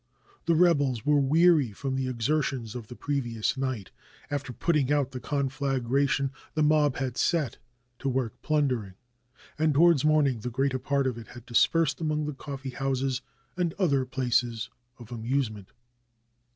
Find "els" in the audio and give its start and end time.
0.81-1.05